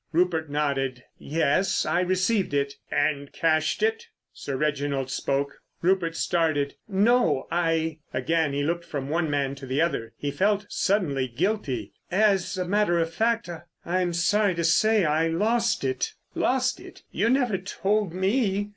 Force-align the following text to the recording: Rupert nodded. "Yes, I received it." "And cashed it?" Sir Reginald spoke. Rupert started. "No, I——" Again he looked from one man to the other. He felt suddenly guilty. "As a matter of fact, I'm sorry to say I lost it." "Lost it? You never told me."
Rupert 0.11 0.49
nodded. 0.49 1.03
"Yes, 1.19 1.85
I 1.85 1.99
received 2.01 2.55
it." 2.55 2.73
"And 2.89 3.31
cashed 3.31 3.83
it?" 3.83 4.07
Sir 4.33 4.57
Reginald 4.57 5.11
spoke. 5.11 5.59
Rupert 5.83 6.15
started. 6.15 6.73
"No, 6.87 7.45
I——" 7.51 7.99
Again 8.11 8.51
he 8.51 8.63
looked 8.63 8.83
from 8.83 9.09
one 9.09 9.29
man 9.29 9.53
to 9.53 9.67
the 9.67 9.79
other. 9.79 10.13
He 10.17 10.31
felt 10.31 10.65
suddenly 10.69 11.27
guilty. 11.27 11.93
"As 12.09 12.57
a 12.57 12.65
matter 12.65 12.97
of 12.99 13.13
fact, 13.13 13.47
I'm 13.85 14.11
sorry 14.13 14.55
to 14.55 14.63
say 14.63 15.05
I 15.05 15.27
lost 15.27 15.83
it." 15.83 16.15
"Lost 16.33 16.79
it? 16.79 17.03
You 17.11 17.29
never 17.29 17.59
told 17.59 18.11
me." 18.11 18.69